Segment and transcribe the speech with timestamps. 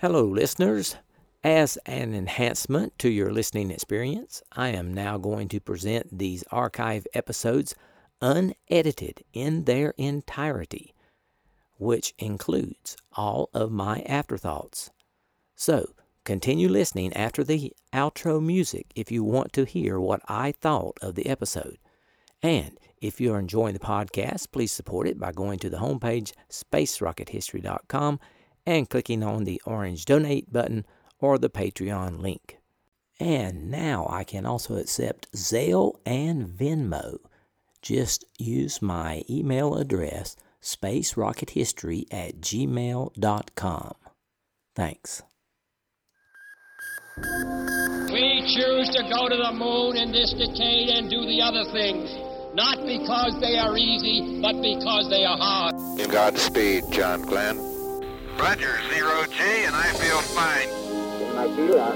[0.00, 0.96] Hello, listeners.
[1.44, 7.06] As an enhancement to your listening experience, I am now going to present these archive
[7.12, 7.74] episodes
[8.22, 10.94] unedited in their entirety,
[11.76, 14.90] which includes all of my afterthoughts.
[15.54, 15.90] So,
[16.24, 21.14] continue listening after the outro music if you want to hear what I thought of
[21.14, 21.76] the episode.
[22.42, 28.18] And if you're enjoying the podcast, please support it by going to the homepage spacerockethistory.com
[28.66, 30.84] and clicking on the orange donate button
[31.18, 32.58] or the Patreon link.
[33.18, 37.18] And now I can also accept Zelle and Venmo.
[37.82, 43.94] Just use my email address, spacerockethistory at gmail.com.
[44.74, 45.22] Thanks.
[47.18, 52.10] We choose to go to the moon in this decade and do the other things,
[52.54, 55.74] not because they are easy, but because they are hard.
[56.10, 57.69] Godspeed, John Glenn.
[58.40, 59.36] Roger, zero G,
[59.66, 60.68] and I feel fine.
[61.36, 61.92] I feel that.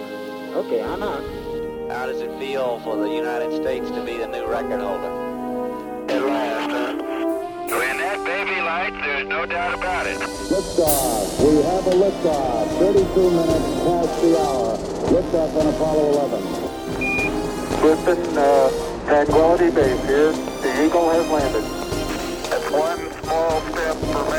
[0.53, 1.89] Okay, I'm on.
[1.89, 5.09] How does it feel for the United States to be the new record holder?
[6.12, 6.92] At last, huh?
[7.78, 10.19] When that baby lights, there's no doubt about it.
[10.19, 11.41] Liftoff.
[11.41, 12.79] We have a liftoff.
[12.79, 14.77] 32 minutes past the hour.
[15.17, 17.81] Liftoff on Apollo 11.
[17.81, 18.69] Griffin, uh,
[19.06, 20.33] Tranquility Base here.
[20.61, 21.64] The Eagle has landed.
[22.51, 24.33] That's one small step for man,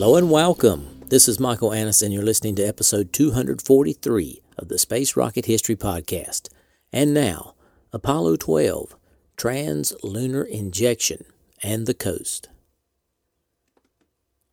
[0.00, 1.00] Hello and welcome.
[1.08, 5.74] This is Michael Annis, and you're listening to episode 243 of the Space Rocket History
[5.74, 6.50] Podcast.
[6.92, 7.56] And now,
[7.92, 8.94] Apollo 12
[9.36, 11.24] Trans Lunar Injection
[11.64, 12.48] and the Coast.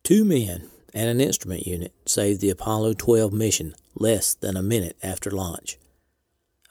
[0.02, 4.96] Two men and an instrument unit saved the Apollo 12 mission less than a minute
[5.00, 5.78] after launch.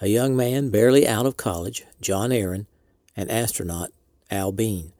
[0.01, 2.67] A young man barely out of college, John Aaron,
[3.15, 3.91] and astronaut
[4.29, 4.91] Al Bean.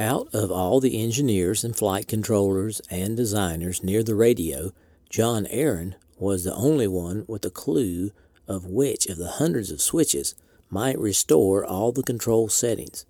[0.00, 4.72] Out of all the engineers and flight controllers and designers near the radio,
[5.10, 8.12] John Aaron was the only one with a clue
[8.46, 10.36] of which of the hundreds of switches
[10.70, 13.06] might restore all the control settings.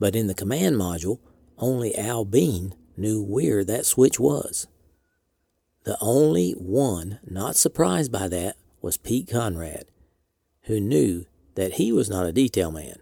[0.00, 1.20] But in the command module,
[1.58, 4.66] only Al Bean knew where that switch was.
[5.84, 9.84] The only one not surprised by that was Pete Conrad,
[10.62, 12.98] who knew that he was not a detail man,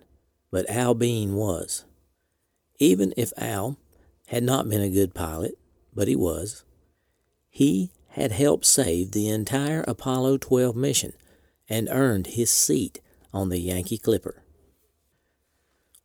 [0.50, 1.85] but Al Bean was.
[2.78, 3.78] Even if Al
[4.28, 5.58] had not been a good pilot,
[5.94, 6.64] but he was,
[7.48, 11.12] he had helped save the entire Apollo 12 mission
[11.68, 13.00] and earned his seat
[13.32, 14.42] on the Yankee Clipper.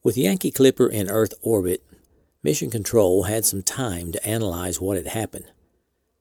[0.04, 1.84] With Yankee Clipper in Earth orbit,
[2.44, 5.52] Mission Control had some time to analyze what had happened.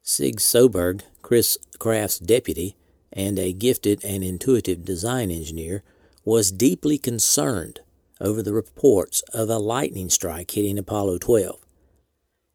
[0.03, 2.77] Sig Sjoberg, Chris Kraft's deputy,
[3.13, 5.83] and a gifted and intuitive design engineer,
[6.25, 7.81] was deeply concerned
[8.21, 11.59] over the reports of a lightning strike hitting Apollo 12.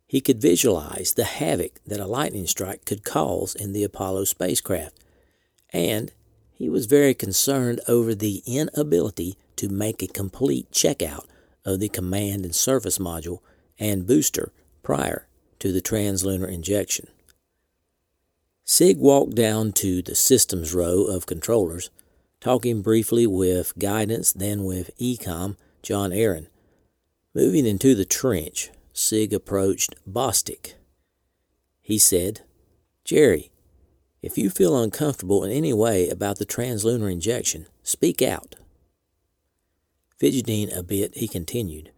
[0.08, 5.00] He could visualize the havoc that a lightning strike could cause in the Apollo spacecraft,
[5.74, 6.12] and
[6.54, 11.26] he was very concerned over the inability to make a complete checkout
[11.66, 13.40] of the command and service module
[13.80, 14.52] and booster
[14.84, 15.28] prior
[15.60, 17.08] to the translunar injection.
[18.64, 21.90] Sig walked down to the systems row of controllers,
[22.40, 26.48] talking briefly with guidance, then with EECOM John Aaron.
[27.34, 30.74] Moving into the trench, Sig approached Bostick.
[31.82, 32.42] He said,
[33.04, 33.52] Jerry,
[34.22, 38.56] if you feel uncomfortable in any way about the translunar injection, speak out.
[40.18, 41.92] Fidgeting a bit, he continued,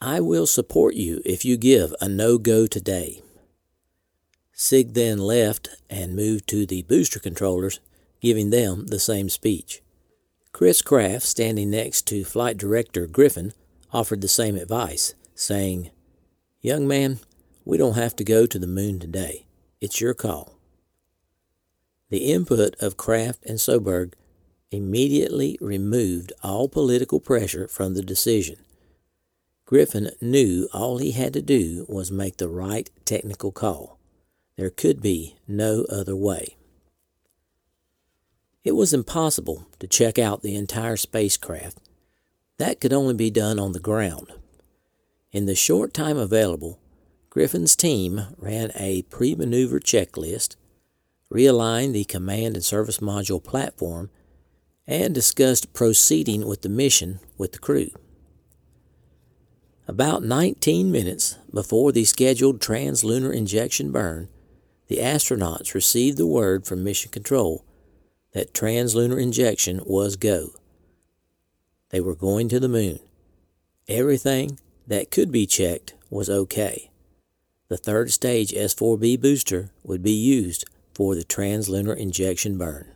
[0.00, 3.22] I will support you if you give a no go today.
[4.52, 7.80] Sig then left and moved to the booster controllers,
[8.26, 9.82] giving them the same speech.
[10.50, 13.52] Chris Kraft, standing next to Flight Director Griffin,
[13.92, 15.90] offered the same advice, saying,
[16.60, 17.20] Young man,
[17.64, 19.46] we don't have to go to the moon today.
[19.80, 20.58] It's your call.
[22.10, 24.14] The input of Kraft and Sjoberg
[24.72, 28.56] immediately removed all political pressure from the decision.
[29.66, 34.00] Griffin knew all he had to do was make the right technical call.
[34.56, 36.55] There could be no other way.
[38.66, 41.78] It was impossible to check out the entire spacecraft.
[42.58, 44.32] That could only be done on the ground.
[45.30, 46.80] In the short time available,
[47.30, 50.56] Griffin's team ran a pre maneuver checklist,
[51.32, 54.10] realigned the command and service module platform,
[54.84, 57.90] and discussed proceeding with the mission with the crew.
[59.86, 64.28] About 19 minutes before the scheduled translunar injection burn,
[64.88, 67.64] the astronauts received the word from Mission Control
[68.36, 70.50] that translunar injection was go.
[71.88, 72.98] They were going to the moon.
[73.88, 76.90] Everything that could be checked was okay.
[77.68, 82.92] The third stage S4B booster would be used for the translunar injection burn.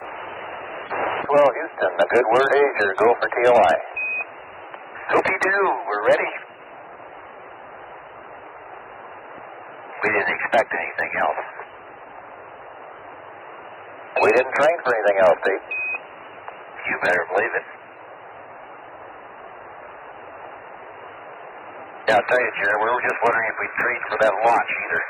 [0.00, 3.74] Well, Houston, a good word is your go for TLI.
[5.10, 5.58] Hope you do.
[5.86, 6.32] We're ready.
[10.02, 11.55] We didn't expect anything else.
[14.22, 15.64] We didn't train for anything else, Pete.
[16.88, 17.66] You better believe it.
[22.08, 24.70] Yeah, I'll tell you, Chair, we were just wondering if we'd trade for that launch
[24.86, 25.02] either.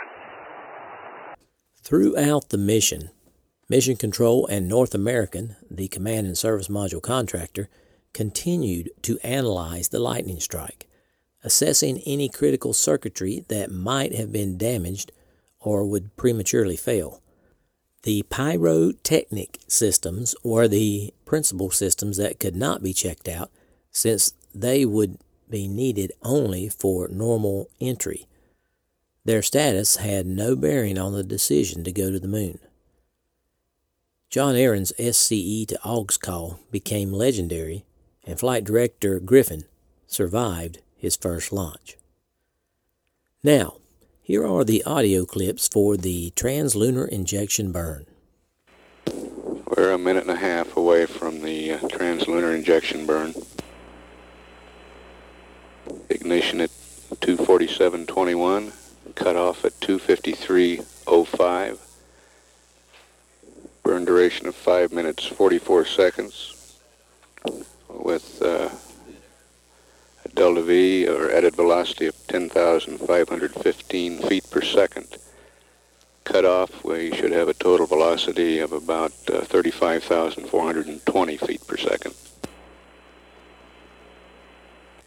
[1.83, 3.11] Throughout the mission,
[3.69, 7.69] Mission Control and North American, the command and service module contractor,
[8.13, 10.87] continued to analyze the lightning strike,
[11.45, 15.13] assessing any critical circuitry that might have been damaged
[15.61, 17.21] or would prematurely fail.
[18.07, 23.51] The pyrotechnic systems were the principal systems that could not be checked out
[23.91, 25.19] since they would
[25.51, 28.29] be needed only for normal entry.
[29.25, 32.61] Their status had no bearing on the decision to go to the moon.
[34.31, 37.85] John Aaron's SCE to AUX call became legendary,
[38.25, 39.65] and Flight Director Griffin
[40.07, 41.97] survived his first launch.
[43.43, 43.79] Now,
[44.27, 48.05] here are the audio clips for the translunar injection burn.
[49.07, 53.35] We're a minute and a half away from the uh, translunar injection burn.
[56.09, 56.71] Ignition at
[57.21, 58.73] 247.21,
[59.15, 61.79] cutoff at 253.05.
[63.85, 66.81] Burn duration of 5 minutes 44 seconds
[67.89, 68.71] with uh,
[70.47, 75.19] delta V or added velocity of 10,515 feet per second.
[76.23, 82.15] Cutoff, we should have a total velocity of about uh, 35,420 feet per second.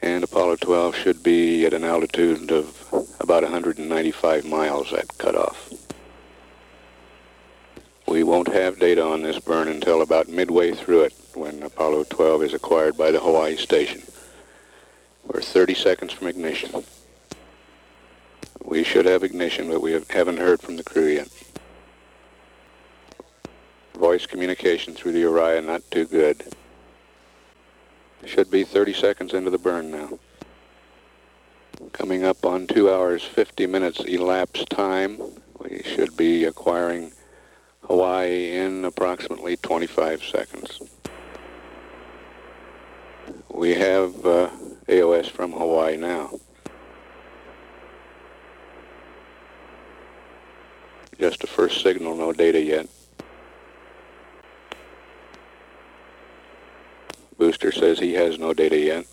[0.01, 5.71] And Apollo 12 should be at an altitude of about 195 miles at cutoff.
[8.09, 12.43] We won't have data on this burn until about midway through it when Apollo 12
[12.43, 14.01] is acquired by the Hawaii station.
[15.31, 16.83] We're 30 seconds from ignition.
[18.63, 21.29] We should have ignition, but we have, haven't heard from the crew yet.
[23.93, 26.43] Voice communication through the Orion not too good.
[28.25, 30.17] Should be 30 seconds into the burn now.
[31.93, 35.19] Coming up on 2 hours 50 minutes elapsed time.
[35.59, 37.11] We should be acquiring
[37.83, 40.81] Hawaii in approximately 25 seconds.
[43.53, 44.49] We have uh,
[44.89, 46.31] AOS from Hawaii now.
[51.19, 52.87] Just a first signal, no data yet.
[57.37, 59.05] Booster says he has no data yet.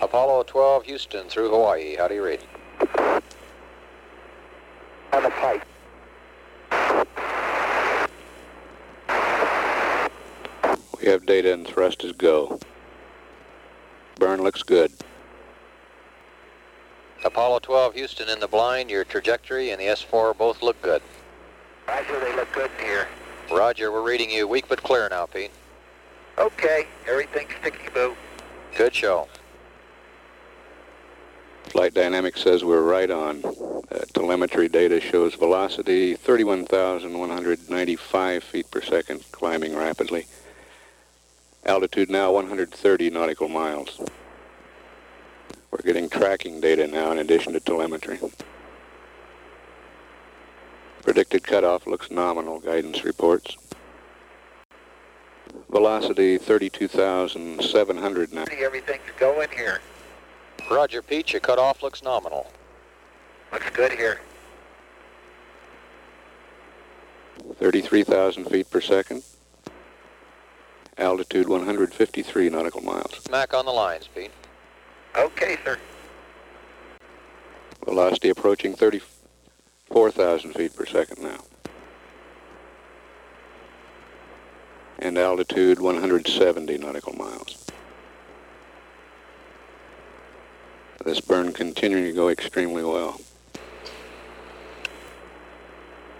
[0.00, 1.94] Apollo 12 Houston through Hawaii.
[1.94, 2.40] How do you read?
[5.12, 5.62] On the pipe.
[11.02, 12.60] We have data and thrust is go.
[14.20, 14.92] Burn looks good.
[17.24, 18.88] Apollo 12 Houston in the blind.
[18.88, 21.02] Your trajectory and the S4 both look good.
[21.88, 23.08] Roger, they look good here.
[23.50, 25.50] Roger, we're reading you weak but clear now, Pete.
[26.38, 28.14] Okay, everything's sticky boo.
[28.76, 29.26] Good show.
[31.64, 33.44] Flight Dynamics says we're right on.
[33.44, 40.28] Uh, telemetry data shows velocity 31,195 feet per second, climbing rapidly.
[41.64, 44.00] Altitude now 130 nautical miles.
[45.70, 48.18] We're getting tracking data now in addition to telemetry.
[51.02, 53.56] Predicted cutoff looks nominal, guidance reports.
[55.70, 58.44] Velocity 32,700 now.
[58.50, 59.80] Everything's going here.
[60.70, 61.32] Roger, Pete.
[61.32, 62.50] Your cutoff looks nominal.
[63.52, 64.20] Looks good here.
[67.58, 69.22] 33,000 feet per second.
[70.98, 73.20] Altitude 153 nautical miles.
[73.30, 74.30] Mac on the lines, Pete.
[75.16, 75.78] Okay, sir.
[77.84, 81.38] Velocity approaching 34,000 feet per second now.
[84.98, 87.66] And altitude 170 nautical miles.
[91.04, 93.20] This burn continuing to go extremely well.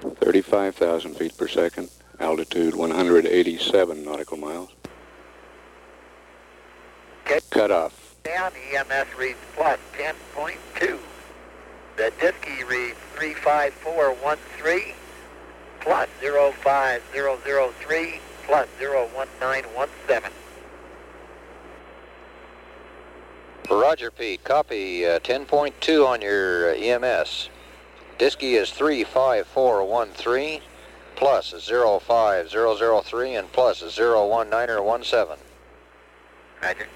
[0.03, 1.89] 35,000 feet per second,
[2.21, 4.71] altitude 187 nautical miles.
[7.25, 7.41] Okay.
[7.51, 8.17] Cutoff.
[8.25, 10.99] Down, EMS reads plus 10.2.
[11.97, 14.95] The DSKY reads 35413.
[15.81, 20.31] plus 05003 plus 01917.
[23.71, 24.45] Roger, Pete.
[24.45, 27.49] Copy uh, 10.2 on your uh, EMS.
[28.19, 30.61] DSKY is 35413
[31.17, 35.37] plus 05003 and plus 01917.
[36.63, 36.87] Roger.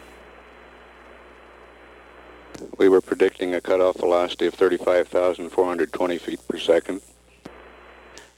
[2.79, 7.03] We were predicting a cutoff velocity of 35,420 feet per second.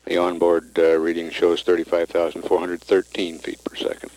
[0.06, 4.10] The onboard uh, reading shows 35,413 feet per second.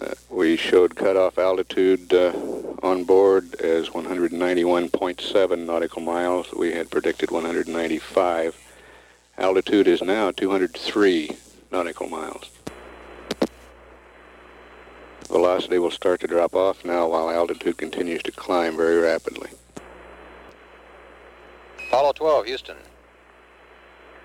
[0.00, 2.32] Uh, we showed cutoff altitude uh,
[2.82, 6.52] on board as 191.7 nautical miles.
[6.52, 8.56] We had predicted 195.
[9.38, 11.36] Altitude is now 203
[11.70, 12.50] nautical miles.
[15.28, 19.50] Velocity will start to drop off now while altitude continues to climb very rapidly.
[21.86, 22.76] Apollo 12, Houston.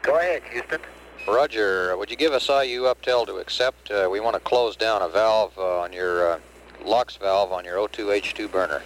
[0.02, 0.82] Go ahead, Houston.
[1.28, 3.90] Roger, would you give us IU uptel to accept?
[3.90, 6.40] Uh, we want to close down a valve uh, on your uh,
[6.86, 8.84] LOX valve on your O2H2 burner.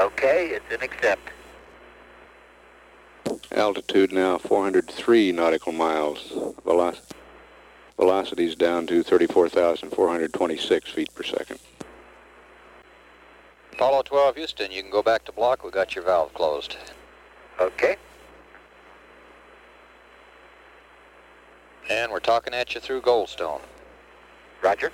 [0.00, 1.28] Okay, it's an accept.
[3.52, 6.32] Altitude now 403 nautical miles.
[6.64, 6.94] Velo-
[7.98, 11.58] velocity's down to 34,426 feet per second.
[13.74, 15.64] Apollo 12, Houston, you can go back to block.
[15.64, 16.76] We got your valve closed.
[17.60, 17.96] Okay.
[21.90, 23.60] And we're talking at you through Goldstone.
[24.62, 24.92] Roger.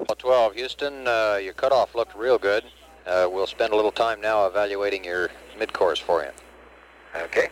[0.00, 2.64] Apollo 12, Houston, uh, your cutoff looked real good.
[3.06, 6.30] Uh, we'll spend a little time now evaluating your mid-course for you.
[7.16, 7.48] Okay.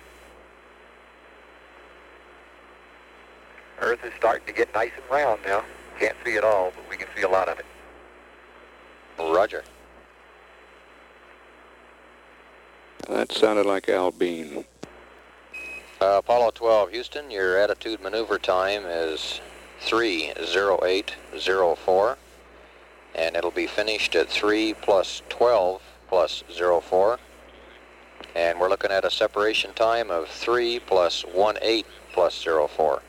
[3.81, 5.63] Earth is starting to get nice and round now.
[6.01, 7.67] Can't see it all, but we can see a lot of it.
[9.19, 9.63] Roger.
[13.09, 14.65] That sounded like Al Bean.
[16.01, 19.41] Uh, Apollo 12, Houston, your attitude maneuver time is
[19.81, 22.19] 30804,
[23.15, 27.19] and it'll be finished at 3 plus 12 plus 04.
[28.35, 33.03] And we're looking at a separation time of 3 plus 18 plus 04.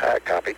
[0.00, 0.54] Uh, copy.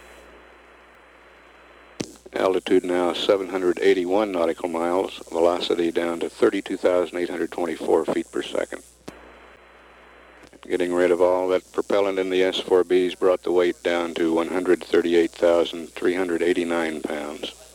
[2.32, 5.22] Altitude now 781 nautical miles.
[5.30, 8.82] Velocity down to 32,824 feet per second.
[10.62, 17.00] Getting rid of all that propellant in the S4Bs brought the weight down to 138,389
[17.02, 17.65] pounds.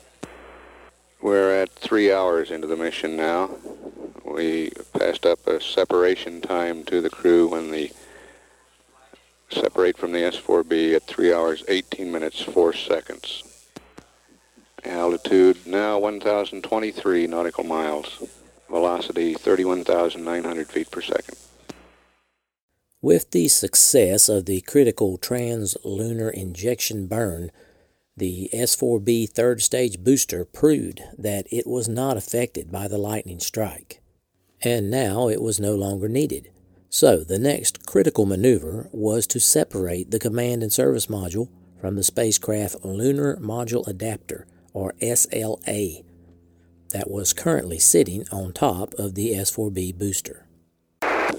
[1.21, 3.51] We're at three hours into the mission now.
[4.25, 7.91] We passed up a separation time to the crew when the
[9.51, 13.43] separate from the S4B at 3 hours 18 minutes 4 seconds.
[14.83, 18.23] Altitude now 1,023 nautical miles.
[18.69, 21.37] Velocity 31,900 feet per second.
[23.01, 27.51] With the success of the critical trans-lunar injection burn,
[28.21, 33.99] the S4B third stage booster proved that it was not affected by the lightning strike,
[34.61, 36.51] and now it was no longer needed.
[36.87, 41.49] So the next critical maneuver was to separate the command and service module
[41.79, 46.03] from the spacecraft Lunar Module Adapter, or SLA,
[46.91, 50.45] that was currently sitting on top of the S4B booster.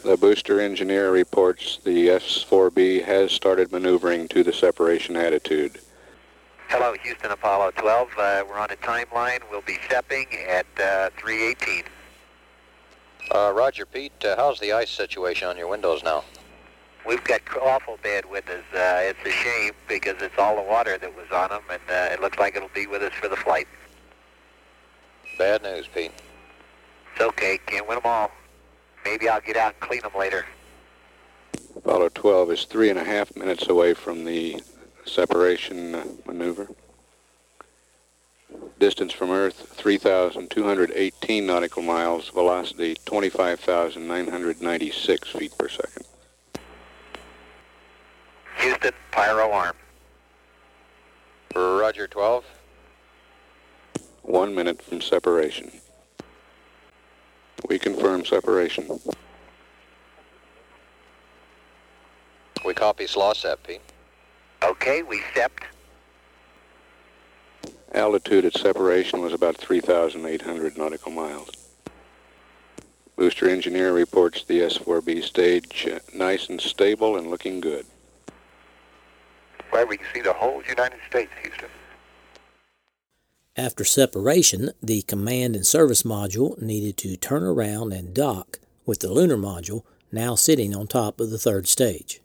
[0.03, 5.79] The booster engineer reports the S4B has started maneuvering to the separation attitude.
[6.75, 8.09] Hello, Houston Apollo 12.
[8.17, 9.41] Uh, we're on a timeline.
[9.51, 11.85] We'll be stepping at uh, 318.
[13.31, 16.25] Uh, Roger, Pete, uh, how's the ice situation on your windows now?
[17.07, 18.65] We've got awful bad windows.
[18.73, 22.15] Uh, it's a shame because it's all the water that was on them, and uh,
[22.15, 23.69] it looks like it'll be with us for the flight.
[25.37, 26.13] Bad news, Pete.
[27.13, 27.59] It's okay.
[27.67, 28.31] Can't win them all.
[29.05, 30.47] Maybe I'll get out and clean them later.
[31.77, 34.63] Apollo 12 is three and a half minutes away from the
[35.05, 36.69] separation uh, maneuver.
[38.79, 42.31] Distance from Earth 3,218 nautical miles.
[42.31, 46.05] Velocity 25,996 feet per second.
[48.59, 49.77] Houston, pyro arm.
[51.55, 52.45] Roger, 12.
[54.23, 55.71] One minute from separation.
[57.69, 59.01] We confirm separation.
[62.65, 63.81] We copy SLAWSEP, Pete.
[64.83, 65.63] Okay, we stepped.
[67.95, 71.51] Altitude at separation was about 3,800 nautical miles.
[73.15, 77.87] Booster engineer reports the S4B stage uh, nice and stable and looking good.
[79.73, 81.69] Well, we can see the whole United States, Houston.
[83.57, 89.13] After separation, the command and service module needed to turn around and dock with the
[89.13, 92.22] lunar module now sitting on top of the third stage.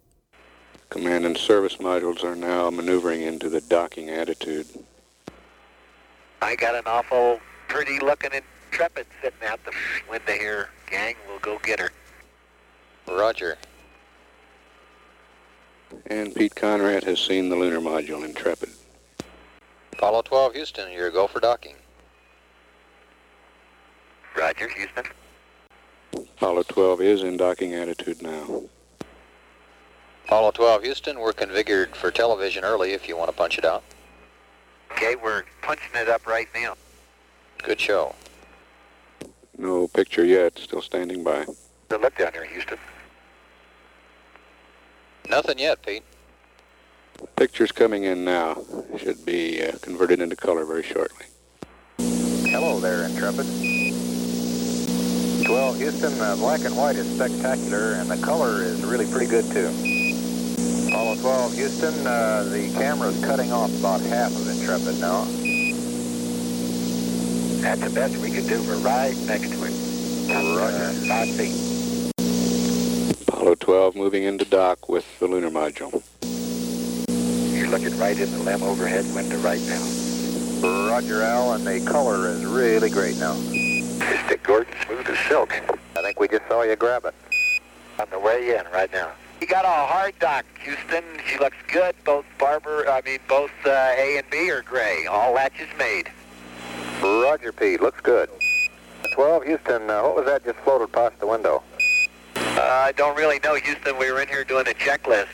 [0.90, 4.68] Command and service modules are now maneuvering into the docking attitude.
[6.42, 8.32] I got an awful pretty looking
[8.72, 9.72] Intrepid sitting out the
[10.10, 10.70] window here.
[10.90, 11.92] Gang, we'll go get her.
[13.08, 13.58] Roger.
[16.08, 18.70] And Pete Conrad has seen the lunar module Intrepid.
[19.94, 21.76] Apollo 12 Houston, you're go for docking.
[24.38, 25.06] Roger, Houston.
[26.14, 28.62] Apollo 12 is in docking attitude now.
[30.28, 33.82] Apollo 12 Houston, we're configured for television early if you want to punch it out.
[34.92, 36.74] Okay, we're punching it up right now.
[37.64, 38.14] Good show.
[39.58, 41.46] No picture yet, still standing by.
[41.90, 42.78] So look down there, Houston.
[45.30, 46.04] Nothing yet, Pete.
[47.38, 48.62] Picture's coming in now.
[48.98, 51.28] Should be uh, converted into color very shortly.
[52.00, 53.46] Hello there, Intrepid.
[55.46, 59.50] 12 Houston, uh, black and white is spectacular, and the color is really pretty good
[59.54, 59.97] too.
[61.08, 65.24] Apollo 12 Houston, uh, the camera's cutting off about half of Intrepid now.
[67.62, 68.62] That's the best we can do.
[68.64, 69.72] We're right next to it.
[70.58, 70.92] Roger.
[71.08, 72.12] Five feet.
[73.26, 76.04] Apollo 12 moving into dock with the lunar module.
[77.58, 80.90] You're looking right in the LEM overhead window right now.
[80.90, 83.34] Roger, Al, and the color is really great now.
[83.34, 84.44] Mr.
[84.44, 85.54] Gordon, smooth as silk.
[85.96, 87.16] I think we just saw you grab it.
[87.98, 89.14] On the way in right now.
[89.40, 91.04] You got a hard dock, Houston.
[91.28, 91.96] She looks good.
[92.04, 95.06] Both Barber, I mean, both uh, A and B are gray.
[95.06, 96.10] All latches made.
[97.02, 97.82] Roger, Pete.
[97.82, 98.30] Looks good.
[99.14, 101.62] 12 Houston, uh, what was that just floated past the window?
[102.36, 103.98] Uh, I don't really know, Houston.
[103.98, 105.28] We were in here doing a checklist.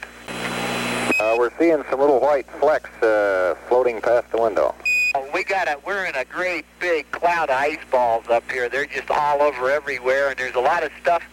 [1.20, 4.76] Uh, we're seeing some little white flecks uh, floating past the window.
[5.16, 8.68] Oh, we got a, we're in a great big cloud of ice balls up here.
[8.68, 11.24] They're just all over everywhere, and there's a lot of stuff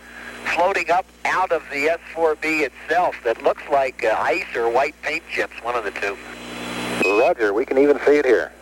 [0.55, 5.23] floating up out of the S4B itself that looks like uh, ice or white paint
[5.31, 6.17] chips, one of the two.
[7.19, 8.53] Roger, we can even see it here.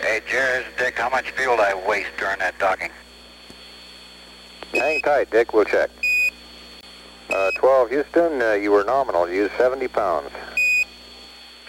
[0.00, 2.90] Hey, Jerry, Dick, how much fuel did I waste during that docking?
[4.72, 5.52] Hang tight, Dick.
[5.52, 5.90] We'll check.
[7.30, 9.28] Uh, 12 Houston, uh, you were nominal.
[9.28, 10.30] You used 70 pounds.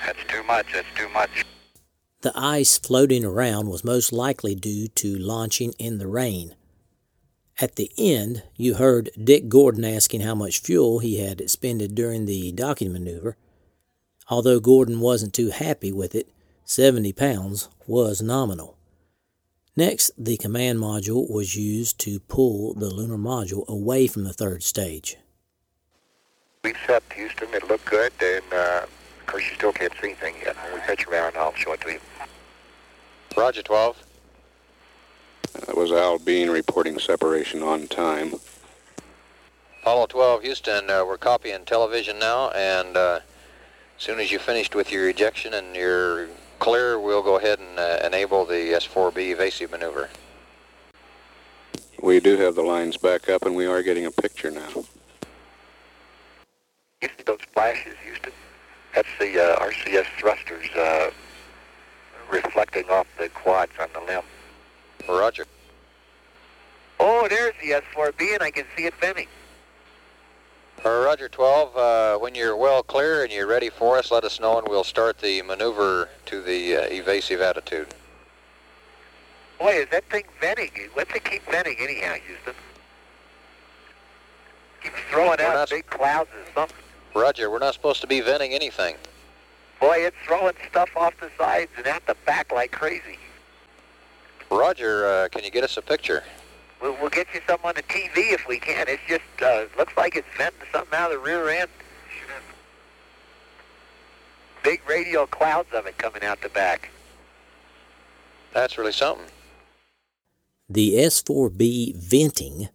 [0.05, 0.67] That's too much.
[0.73, 1.45] That's too much.
[2.21, 6.55] The ice floating around was most likely due to launching in the rain.
[7.61, 12.25] At the end, you heard Dick Gordon asking how much fuel he had expended during
[12.25, 13.37] the docking maneuver.
[14.29, 16.29] Although Gordon wasn't too happy with it,
[16.65, 18.77] 70 pounds was nominal.
[19.75, 24.63] Next, the command module was used to pull the lunar module away from the third
[24.63, 25.17] stage.
[26.63, 27.49] We set Houston.
[27.53, 28.85] It looked good, and uh,
[29.19, 30.55] of course you still can't see anything yet.
[30.55, 31.99] When we pitch around, I'll show it to you.
[33.35, 33.97] Roger, 12.
[35.53, 38.33] That was Al Bean reporting separation on time.
[39.81, 43.19] Apollo 12 Houston, uh, we're copying television now, and uh,
[43.97, 46.27] as soon as you finished with your ejection and you're
[46.59, 50.09] clear, we'll go ahead and uh, enable the S4B evasive maneuver.
[52.01, 54.69] We do have the lines back up, and we are getting a picture now.
[57.01, 58.33] You see those flashes, Houston?
[58.95, 61.11] That's the uh, RCS thrusters uh,
[62.31, 64.23] reflecting off the quads on the limb.
[65.07, 65.45] Roger.
[66.99, 69.27] Oh, there's the S4B, and I can see it bending.
[70.85, 71.77] Uh, Roger, 12.
[71.77, 74.83] Uh, when you're well clear and you're ready for us, let us know, and we'll
[74.83, 77.87] start the maneuver to the uh, evasive attitude.
[79.59, 80.71] Boy, is that thing venting.
[80.93, 82.53] What's it keep venting anyhow, Houston?
[84.81, 86.77] Keeps throwing We're out big clouds of something.
[87.15, 88.95] Roger, we're not supposed to be venting anything.
[89.79, 93.17] Boy, it's throwing stuff off the sides and out the back like crazy.
[94.57, 96.23] Roger, uh, can you get us a picture?
[96.81, 98.87] We'll, we'll get you some on the TV if we can.
[98.87, 101.69] It's just, uh, looks like it's venting something out of the rear end.
[104.63, 106.89] Big radial clouds of it coming out the back.
[108.53, 109.25] That's really something.
[110.69, 112.69] The S4B venting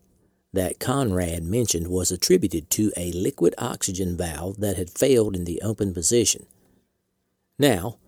[0.53, 5.61] that Conrad mentioned was attributed to a liquid oxygen valve that had failed in the
[5.63, 6.47] open position.
[7.59, 7.99] Now,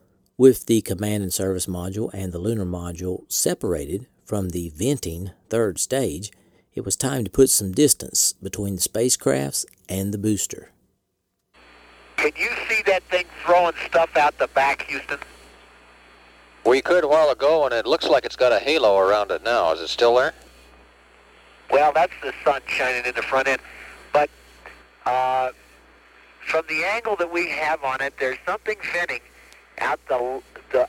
[0.41, 5.79] with the command and service module and the lunar module separated from the venting third
[5.79, 6.33] stage,
[6.73, 10.71] it was time to put some distance between the spacecrafts and the booster.
[12.17, 15.19] Can you see that thing throwing stuff out the back, Houston?
[16.65, 19.45] We could a while ago, and it looks like it's got a halo around it
[19.45, 19.71] now.
[19.73, 20.33] Is it still there?
[21.71, 23.61] Well, that's the sun shining in the front end.
[24.15, 24.31] But
[25.05, 25.51] uh,
[26.47, 29.21] from the angle that we have on it, there's something venting
[29.79, 30.89] out the the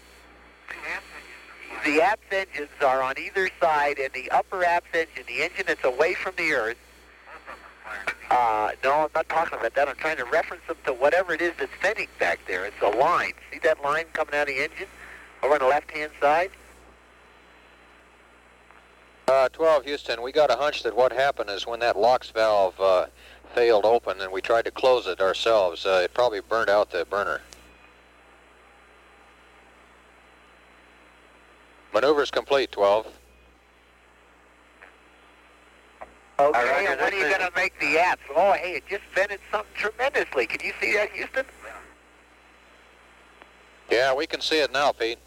[1.83, 5.83] the APS engines are on either side, and the upper APS engine, the engine that's
[5.83, 6.77] away from the Earth,
[8.29, 9.89] Uh, no, I'm not talking about that.
[9.89, 12.65] I'm trying to reference them to whatever it is that's spinning back there.
[12.65, 13.33] It's a line.
[13.51, 14.87] See that line coming out of the engine
[15.43, 16.51] over on the left-hand side?
[19.27, 22.79] Uh, 12 Houston, we got a hunch that what happened is when that LOX valve
[22.79, 23.07] uh,
[23.53, 27.05] failed open and we tried to close it ourselves, uh, it probably burned out the
[27.05, 27.41] burner.
[32.01, 33.05] Maneuvers complete, 12.
[33.05, 33.13] Okay,
[36.39, 38.17] All right, and when are you going to make the APS?
[38.35, 40.47] Oh, hey, it just vented something tremendously.
[40.47, 41.45] Can you see that, Houston?
[43.91, 45.19] Yeah, we can see it now, Pete.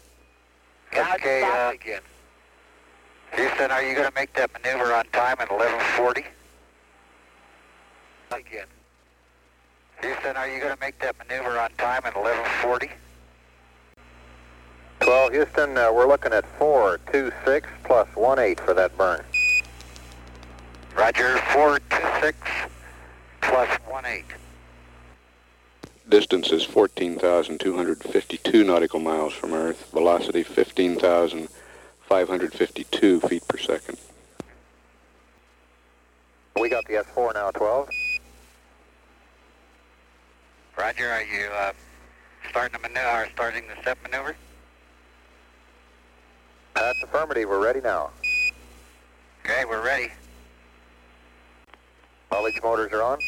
[0.91, 2.01] Yeah, it's Okay, uh, again.
[3.37, 6.25] Houston, are you going to make that maneuver on time at 1140?
[8.31, 8.67] Again.
[10.01, 12.89] Houston, are you going to make that maneuver on time at 1140?
[15.05, 19.23] 12 Houston, uh, we're looking at 426 plus 18 for that burn.
[20.97, 22.35] Roger, 426
[23.41, 23.69] plus
[24.03, 24.23] 18.
[26.09, 29.91] Distance is 14,252 nautical miles from Earth.
[29.91, 33.99] Velocity 15,552 feet per second.
[36.59, 37.89] We got the S4 now, 12.
[40.75, 41.73] Roger, are you uh,
[42.49, 44.35] starting the maneuver, or starting the step maneuver?
[46.75, 47.49] That's affirmative.
[47.49, 48.11] We're ready now.
[49.43, 50.11] Okay, we're ready.
[52.31, 53.19] Ullage motors are on.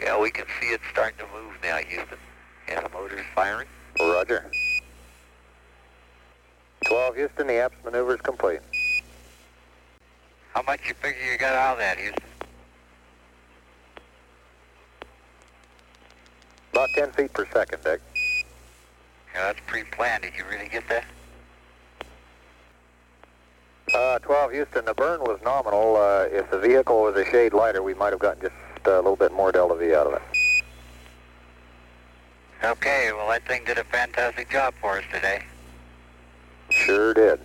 [0.00, 2.18] Yeah, we can see it starting to move now, Houston.
[2.68, 3.66] Yeah, the motor's firing.
[3.98, 4.50] Roger.
[6.86, 8.60] 12 Houston, the APS maneuver is complete.
[10.54, 12.24] How much you figure you got out of that, Houston?
[16.72, 18.00] About 10 feet per second, Dick.
[19.34, 20.22] Yeah, that's pre-planned.
[20.22, 21.04] Did you really get that?
[23.92, 25.96] Uh, 12 Houston, the burn was nominal.
[25.96, 28.54] Uh, if the vehicle was a shade lighter, we might have gotten just
[28.86, 30.22] a little bit more Delta V out of it.
[32.62, 35.42] Okay, well, that thing did a fantastic job for us today.
[36.70, 37.40] Sure did.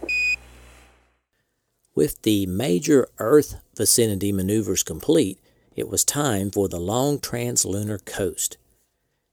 [1.93, 5.39] With the major Earth vicinity maneuvers complete,
[5.75, 8.57] it was time for the long translunar coast.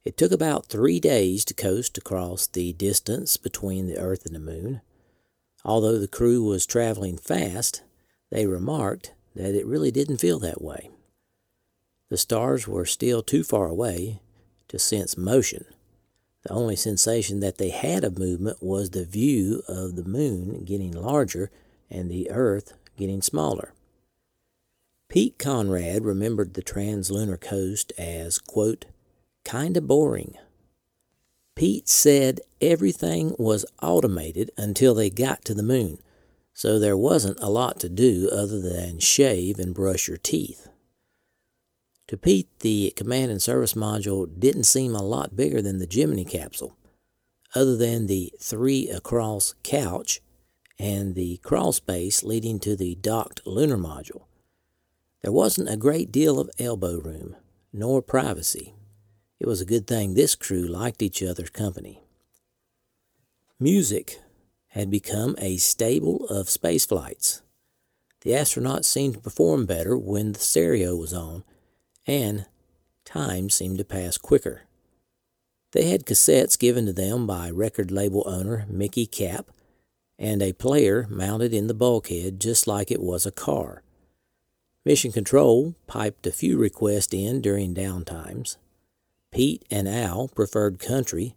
[0.06, 4.38] It took about three days to coast across the distance between the Earth and the
[4.38, 4.80] Moon.
[5.64, 7.82] Although the crew was traveling fast,
[8.30, 10.90] they remarked that it really didn't feel that way.
[12.08, 14.20] The stars were still too far away
[14.68, 15.64] to sense motion.
[16.44, 20.92] The only sensation that they had of movement was the view of the moon getting
[20.92, 21.50] larger
[21.90, 23.72] and the Earth getting smaller.
[25.08, 28.84] Pete Conrad remembered the translunar coast as, quote,
[29.46, 30.34] kinda boring.
[31.54, 35.98] Pete said everything was automated until they got to the moon,
[36.52, 40.68] so there wasn't a lot to do other than shave and brush your teeth.
[42.08, 46.24] To Pete, the command and service module didn't seem a lot bigger than the Gemini
[46.24, 46.76] capsule,
[47.54, 50.20] other than the three across couch
[50.78, 54.24] and the crawl space leading to the docked lunar module.
[55.22, 57.36] There wasn't a great deal of elbow room,
[57.72, 58.75] nor privacy.
[59.38, 62.00] It was a good thing this crew liked each other's company.
[63.58, 64.20] Music
[64.68, 67.42] had become a staple of space flights.
[68.22, 71.44] The astronauts seemed to perform better when the stereo was on,
[72.06, 72.46] and
[73.04, 74.62] time seemed to pass quicker.
[75.72, 79.50] They had cassettes given to them by record label owner Mickey Kapp
[80.18, 83.82] and a player mounted in the bulkhead just like it was a car.
[84.84, 88.56] Mission Control piped a few requests in during downtimes.
[89.36, 91.36] Pete and Al preferred country.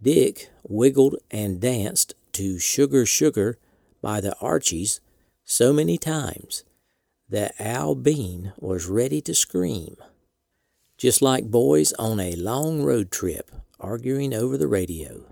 [0.00, 3.58] Dick wiggled and danced to Sugar Sugar
[4.00, 5.00] by the Archies
[5.42, 6.62] so many times
[7.28, 9.96] that Al Bean was ready to scream.
[10.96, 15.31] Just like boys on a long road trip arguing over the radio.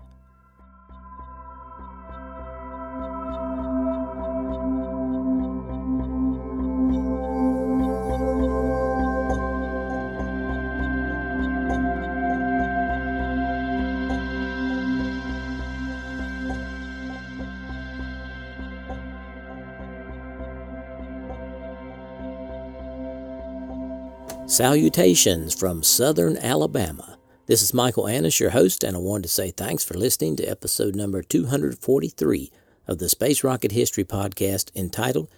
[24.51, 27.17] Salutations from southern Alabama.
[27.45, 30.43] This is Michael Annis, your host, and I wanted to say thanks for listening to
[30.43, 32.51] episode number 243
[32.85, 35.29] of the Space Rocket History Podcast entitled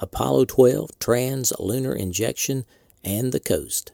[0.00, 2.66] Apollo 12 Trans Lunar Injection
[3.02, 3.92] and the Coast.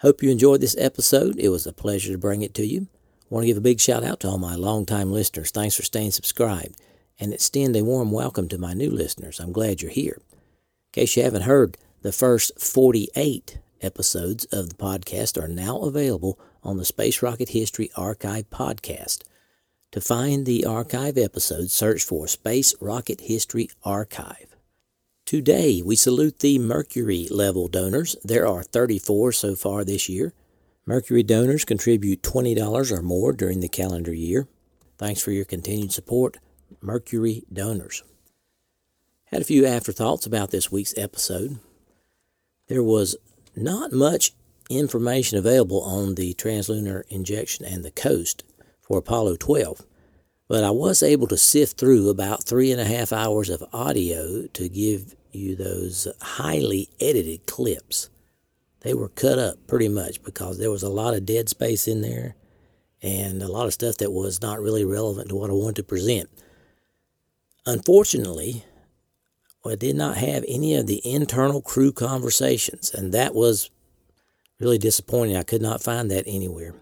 [0.00, 1.38] Hope you enjoyed this episode.
[1.38, 2.88] It was a pleasure to bring it to you.
[3.22, 5.50] I want to give a big shout out to all my longtime listeners.
[5.50, 6.76] Thanks for staying subscribed.
[7.18, 9.40] and extend a warm welcome to my new listeners.
[9.40, 10.18] I'm glad you're here.
[10.28, 16.38] In case you haven't heard, the first 48 episodes of the podcast are now available
[16.62, 19.22] on the Space Rocket History Archive podcast.
[19.92, 24.54] To find the archive episodes, search for Space Rocket History Archive.
[25.24, 28.16] Today, we salute the Mercury level donors.
[28.24, 30.34] There are 34 so far this year.
[30.86, 34.48] Mercury donors contribute $20 or more during the calendar year.
[34.96, 36.38] Thanks for your continued support,
[36.80, 38.02] Mercury donors.
[39.26, 41.58] Had a few afterthoughts about this week's episode.
[42.68, 43.16] There was
[43.58, 44.32] not much
[44.70, 48.44] information available on the translunar injection and the coast
[48.80, 49.84] for Apollo 12,
[50.48, 54.46] but I was able to sift through about three and a half hours of audio
[54.46, 58.08] to give you those highly edited clips.
[58.80, 62.00] They were cut up pretty much because there was a lot of dead space in
[62.00, 62.36] there
[63.02, 65.82] and a lot of stuff that was not really relevant to what I wanted to
[65.84, 66.28] present.
[67.66, 68.64] Unfortunately,
[69.68, 73.70] I did not have any of the internal crew conversations, and that was
[74.60, 75.36] really disappointing.
[75.36, 76.74] I could not find that anywhere.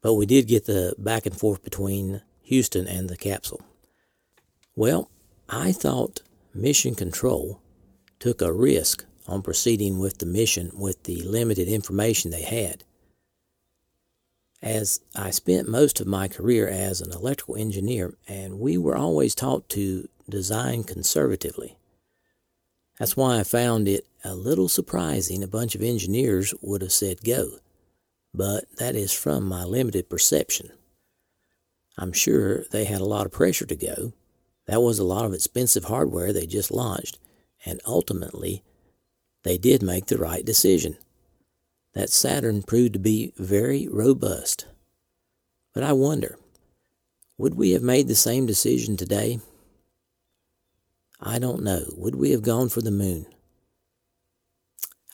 [0.00, 3.62] But we did get the back and forth between Houston and the capsule.
[4.76, 5.10] Well,
[5.48, 6.22] I thought
[6.54, 7.60] Mission Control
[8.18, 12.84] took a risk on proceeding with the mission with the limited information they had.
[14.60, 19.34] As I spent most of my career as an electrical engineer, and we were always
[19.34, 21.77] taught to design conservatively.
[22.98, 27.22] That's why I found it a little surprising a bunch of engineers would have said
[27.22, 27.58] go,
[28.34, 30.70] but that is from my limited perception.
[31.96, 34.12] I'm sure they had a lot of pressure to go.
[34.66, 37.18] That was a lot of expensive hardware they just launched,
[37.64, 38.62] and ultimately,
[39.44, 40.96] they did make the right decision.
[41.94, 44.66] That Saturn proved to be very robust.
[45.72, 46.38] But I wonder,
[47.38, 49.40] would we have made the same decision today?
[51.20, 51.84] I don't know.
[51.96, 53.26] Would we have gone for the moon?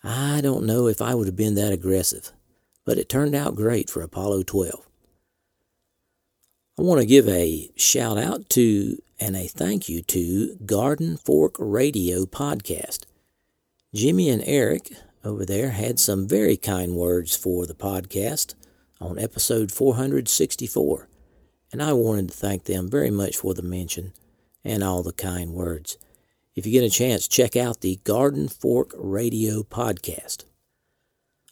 [0.03, 2.33] I don't know if I would have been that aggressive,
[2.85, 4.87] but it turned out great for Apollo 12.
[6.79, 11.55] I want to give a shout out to and a thank you to Garden Fork
[11.59, 13.05] Radio Podcast.
[13.95, 14.91] Jimmy and Eric
[15.25, 18.55] over there had some very kind words for the podcast
[19.01, 21.09] on episode 464,
[21.73, 24.13] and I wanted to thank them very much for the mention
[24.65, 25.99] and all the kind words.
[26.55, 30.45] If you get a chance, check out the Garden Fork Radio podcast.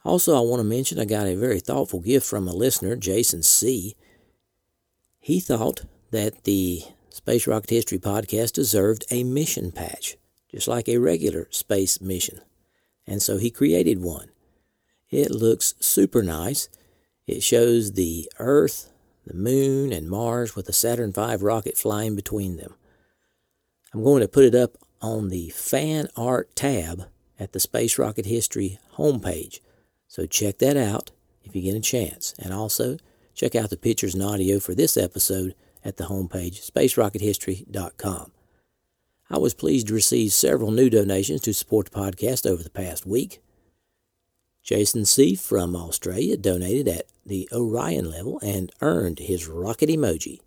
[0.05, 3.43] Also, I want to mention I got a very thoughtful gift from a listener, Jason
[3.43, 3.97] C.
[5.21, 10.17] He thought that the Space Rocket History podcast deserved a mission patch,
[10.51, 12.41] just like a regular space mission.
[13.07, 14.29] And so he created one.
[15.11, 16.69] It looks super nice.
[17.27, 18.93] It shows the Earth,
[19.27, 22.75] the Moon, and Mars with the Saturn V rocket flying between them.
[23.93, 28.25] I'm going to put it up on the Fan Art tab at the Space Rocket
[28.25, 29.61] History homepage.
[30.09, 31.11] So check that out
[31.43, 32.35] if you get a chance.
[32.39, 32.97] And also
[33.35, 38.33] check out the pictures and audio for this episode at the homepage, spacerockethistory.com.
[39.29, 43.07] I was pleased to receive several new donations to support the podcast over the past
[43.07, 43.41] week.
[44.63, 45.35] Jason C.
[45.35, 50.41] from Australia donated at the Orion level and earned his rocket emoji.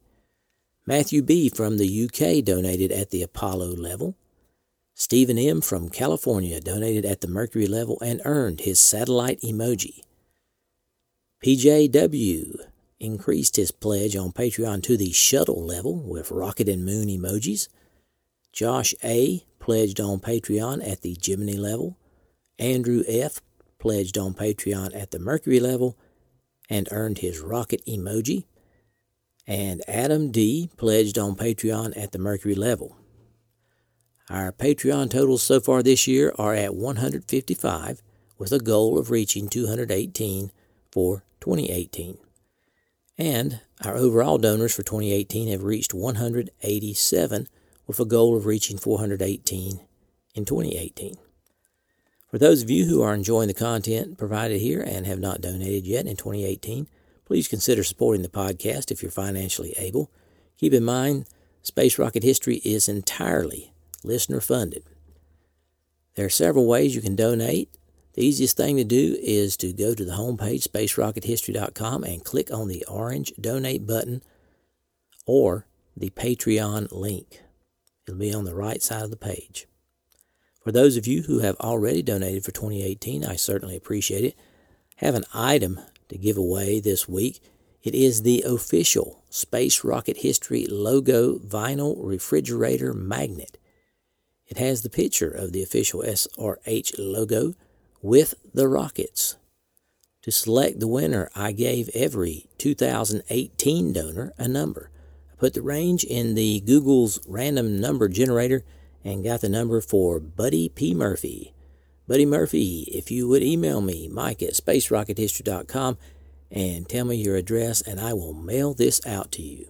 [0.88, 1.50] Matthew B.
[1.50, 4.16] from the UK donated at the Apollo level.
[4.94, 5.60] Stephen M.
[5.60, 10.02] from California donated at the Mercury level and earned his satellite emoji.
[11.44, 12.60] PJW
[13.00, 17.68] increased his pledge on Patreon to the shuttle level with rocket and moon emojis.
[18.54, 19.44] Josh A.
[19.58, 21.98] pledged on Patreon at the Gemini level.
[22.60, 23.42] Andrew F.
[23.80, 25.98] pledged on Patreon at the Mercury level
[26.70, 28.46] and earned his rocket emoji
[29.48, 30.70] and Adam D.
[30.78, 32.98] pledged on Patreon at the Mercury level.
[34.30, 38.02] Our Patreon totals so far this year are at 155,
[38.38, 40.52] with a goal of reaching 218
[40.92, 42.18] for 2018.
[43.18, 47.48] And our overall donors for 2018 have reached 187,
[47.86, 49.80] with a goal of reaching 418
[50.34, 51.16] in 2018.
[52.28, 55.86] For those of you who are enjoying the content provided here and have not donated
[55.86, 56.88] yet in 2018,
[57.26, 60.12] Please consider supporting the podcast if you're financially able.
[60.58, 61.26] Keep in mind,
[61.64, 64.84] Space Rocket History is entirely listener funded.
[66.16, 67.70] There are several ways you can donate.
[68.14, 72.68] The easiest thing to do is to go to the homepage, spacerockethistory.com, and click on
[72.68, 74.22] the orange donate button
[75.26, 75.66] or
[75.98, 77.42] the Patreon link.
[78.08, 79.68] It'll be on the right side of the page.
[80.64, 84.36] For those of you who have already donated for 2018, I certainly appreciate it.
[84.98, 87.42] Have an item to give away this week.
[87.84, 93.58] It is the official Space Rocket History logo vinyl refrigerator magnet.
[94.48, 97.54] It has the picture of the official SRH logo
[98.02, 99.38] with the rockets.
[100.22, 104.90] To select the winner, I gave every 2018 donor a number.
[105.32, 108.64] I put the range in the Google's random number generator
[109.04, 110.94] and got the number for Buddy P.
[110.94, 111.55] Murphy.
[112.08, 115.98] Buddy Murphy, if you would email me, mike at spacerockethistory.com,
[116.52, 119.68] and tell me your address, and I will mail this out to you.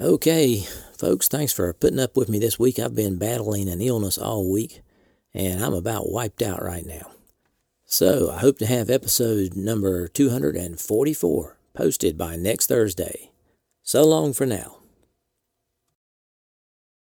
[0.00, 0.64] Okay,
[0.96, 2.78] folks, thanks for putting up with me this week.
[2.78, 4.82] I've been battling an illness all week,
[5.34, 7.10] and I'm about wiped out right now.
[7.84, 13.30] So I hope to have episode number 244 posted by next Thursday.
[13.82, 14.77] So long for now.